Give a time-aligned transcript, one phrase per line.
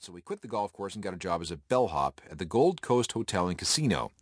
[0.00, 2.44] so he quit the golf course and got a job as a bellhop at the
[2.44, 4.12] Gold Coast Hotel and Casino.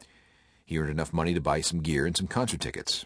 [0.65, 3.05] He earned enough money to buy some gear and some concert tickets.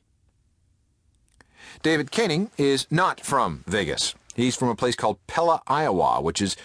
[1.83, 4.15] David Keuning is not from Vegas.
[4.37, 6.57] He's from a place called Pella, Iowa, which is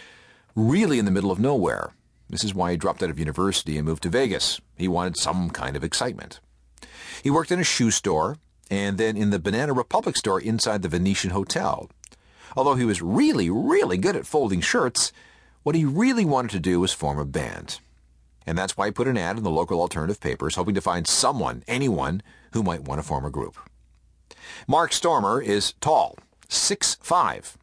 [0.56, 1.94] really in the middle of nowhere.
[2.30, 4.62] This is why he dropped out of university and moved to Vegas.
[4.78, 6.40] He wanted some kind of excitement.
[7.24, 8.38] He worked in a shoe store
[8.70, 11.90] and then in the Banana Republic store inside the Venetian Hotel.
[12.56, 15.12] Although he was really, really good at folding shirts,
[15.64, 17.80] what he really wanted to do was form a band.
[18.46, 21.06] And that's why he put an ad in the local alternative papers, hoping to find
[21.06, 22.24] someone, anyone,
[22.54, 23.58] who might want to form a group.
[24.68, 26.18] Mark Stoermer is tall,
[26.48, 27.58] six five.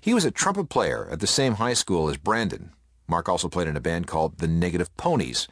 [0.00, 2.72] He was a trumpet player at the same high school as Brandon.
[3.08, 5.48] Mark also played in a band called the Negative Ponies.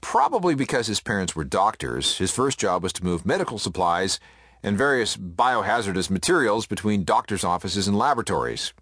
[0.00, 4.18] Probably because his parents were doctors, his first job was to move medical supplies
[4.62, 8.72] and various biohazardous materials between doctors' offices and laboratories.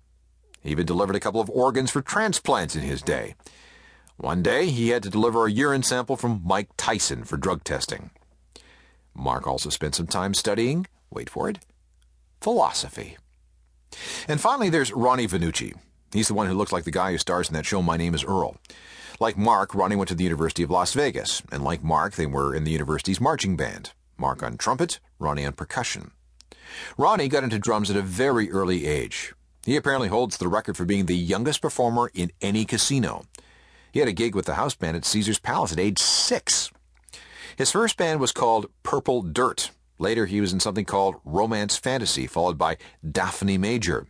[0.63, 3.35] He even delivered a couple of organs for transplants in his day.
[4.17, 8.11] One day, he had to deliver a urine sample from Mike Tyson for drug testing.
[9.15, 11.59] Mark also spent some time studying, wait for it,
[12.41, 13.17] philosophy.
[14.27, 15.75] And finally, there's Ronnie Vannucci.
[16.13, 18.15] He's the one who looks like the guy who stars in that show My Name
[18.15, 18.57] is Earl.
[19.21, 22.55] Like Mark, Ronnie went to the University of Las Vegas, and like Mark, they were
[22.55, 23.93] in the university's marching band.
[24.17, 26.13] Mark on trumpet, Ronnie on percussion.
[26.97, 29.33] Ronnie got into drums at a very early age.
[29.69, 33.27] He apparently holds the record for being the youngest performer in any casino.
[33.93, 36.71] He had a gig with the house band at Caesar's Palace at age six.
[37.55, 39.71] His first band was called Purple Dirt.
[39.99, 44.07] Later, he was in something called Romance Fantasy, followed by Daphne Major.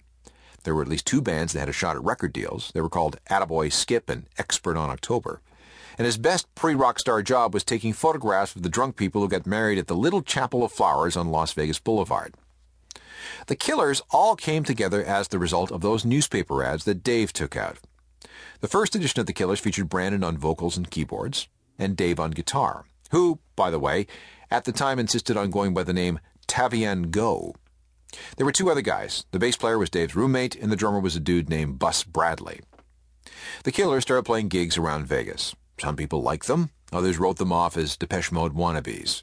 [0.63, 2.71] There were at least two bands that had a shot at record deals.
[2.73, 5.43] They were called Attaboy Skip and Expert on October
[5.99, 9.49] and his best pre-rock star job was taking photographs of the drunk people who got
[9.49, 12.35] married at the Little Chapel of Flowers on Las Vegas Boulevard.
[13.49, 17.57] The Killers all came together as the result of those newspaper ads that Dave took
[17.57, 17.79] out.
[18.61, 22.33] The first edition of The Killers featured Brandon on vocals and keyboards, and Dave on
[22.33, 24.07] guitar, who, by the way,
[24.51, 27.55] at the time insisted on going by the name Tavian Go.
[28.37, 29.25] There were two other guys.
[29.31, 32.61] The bass player was Dave's roommate, and the drummer was a dude named Bus Bradley.
[33.65, 35.55] The Killers started playing gigs around Vegas.
[35.81, 39.23] Some people liked them, others wrote them off as Depeche Mode wannabes.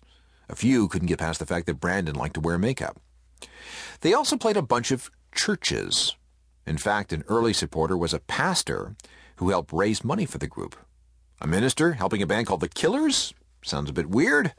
[0.50, 3.00] A few couldn't get past the fact that Brandon liked to wear makeup.
[4.02, 6.16] They also played a bunch of churches.
[6.66, 8.96] In fact, an early supporter was a pastor
[9.38, 10.76] who helped raise money for the group.
[11.42, 13.34] A minister helping a band called The Killers?
[13.64, 14.54] Sounds a bit weird,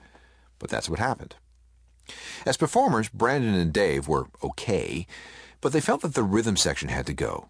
[0.59, 1.37] but that's what happened.
[2.44, 5.06] As performers, Brandon and Dave were okay,
[5.60, 7.48] but they felt that the rhythm section had to go.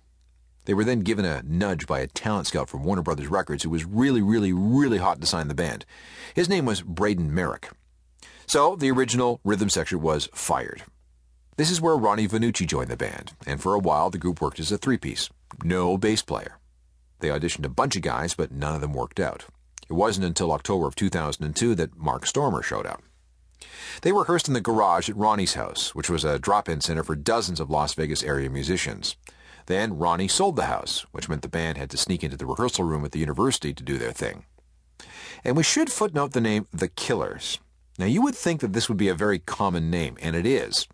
[0.65, 3.71] They were then given a nudge by a talent scout from Warner Brothers Records who
[3.71, 5.85] was really, really, really hot to sign the band.
[6.35, 7.71] His name was Braden Merrick.
[8.47, 10.83] So the original rhythm section was fired.
[11.57, 14.61] This is where Ronnie Vannucci joined the band, and for a while the group worked
[14.61, 15.31] as a three-piece.
[15.65, 16.59] No bass player.
[17.21, 19.47] They auditioned a bunch of guys, but none of them worked out.
[19.89, 23.03] It wasn't until October of 2002 that Mark Stoermer showed up.
[24.03, 27.59] They rehearsed in the garage at Ronnie's house, which was a drop-in center for dozens
[27.59, 29.17] of Las Vegas area musicians.
[29.65, 32.85] Then Ronnie sold the house, which meant the band had to sneak into the rehearsal
[32.85, 34.45] room at the university to do their thing.
[35.43, 37.61] And we should footnote the name The Killers.
[37.99, 40.87] Now, you would think that this would be a very common name, and it is.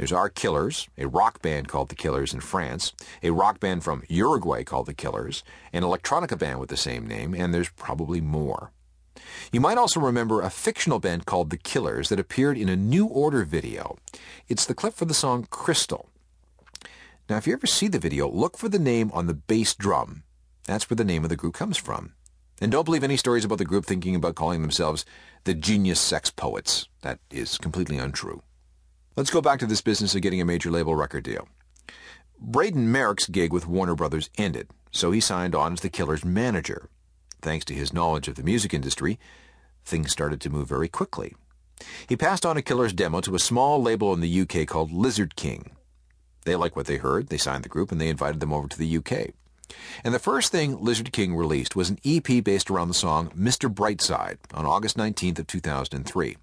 [0.00, 4.02] There's our Killers, a rock band called The Killers in France, a rock band from
[4.08, 5.44] Uruguay called The Killers,
[5.74, 8.72] an electronica band with the same name, and there's probably more.
[9.52, 13.04] You might also remember a fictional band called The Killers that appeared in a New
[13.04, 13.98] Order video.
[14.48, 16.08] It's the clip for the song Crystal.
[17.28, 20.22] Now, if you ever see the video, look for the name on the bass drum.
[20.64, 22.14] That's where the name of the group comes from.
[22.58, 25.04] And don't believe any stories about the group thinking about calling themselves
[25.44, 26.88] the Genius Sex Poets.
[27.02, 28.42] That is completely untrue.
[29.20, 31.46] Let's go back to this business of getting a major label record deal.
[32.40, 36.88] Braden Merrick's gig with Warner Brothers ended, so he signed on as the Killer's manager.
[37.42, 39.18] Thanks to his knowledge of the music industry,
[39.84, 41.34] things started to move very quickly.
[42.08, 45.36] He passed on a Killer's demo to a small label in the UK called Lizard
[45.36, 45.72] King.
[46.46, 48.78] They liked what they heard, they signed the group, and they invited them over to
[48.78, 49.34] the UK.
[50.02, 53.68] And the first thing Lizard King released was an EP based around the song Mr.
[53.70, 56.38] Brightside on August 19th of 2003.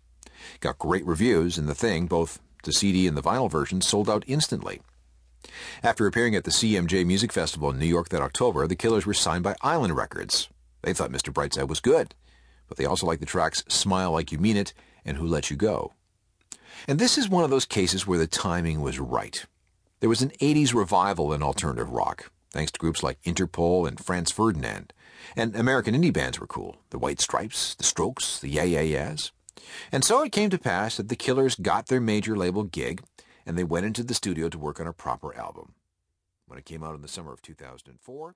[0.60, 4.24] Got great reviews, and the thing, both the CD and the vinyl version, sold out
[4.28, 4.82] instantly.
[5.82, 9.14] After appearing at the CMJ Music Festival in New York that October, the Killers were
[9.16, 10.50] signed by Island Records.
[10.84, 11.34] They thought Mr.
[11.34, 12.14] Brightside was good,
[12.68, 14.74] but they also liked the tracks Smile Like You Mean It
[15.04, 15.94] and Who Let You Go.
[16.88, 19.46] And this is one of those cases where the timing was right.
[20.00, 24.32] There was an 80s revival in alternative rock, thanks to groups like Interpol and Franz
[24.32, 24.94] Ferdinand.
[25.36, 26.78] And American indie bands were cool.
[26.92, 29.32] The White Stripes, The Strokes, The Yeah Yeah Yeahs.
[29.92, 33.04] And so it came to pass that the Killers got their major label gig,
[33.46, 35.74] and they went into the studio to work on a proper album.
[36.48, 38.36] When it came out in the summer of 2004,